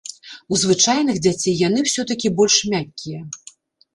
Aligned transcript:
У 0.55 0.57
звычайных 0.61 1.19
дзяцей 1.25 1.53
яны 1.67 1.83
ўсё-такі 1.87 2.31
больш 2.39 2.57
мяккія. 2.75 3.21